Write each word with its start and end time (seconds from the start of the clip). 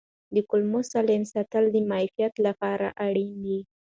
د 0.35 0.37
کولمو 0.49 0.79
سالم 0.91 1.23
حالت 1.31 1.53
د 1.71 1.75
معافیت 1.89 2.33
لپاره 2.47 2.87
اړین 3.05 3.31
دی. 3.43 3.59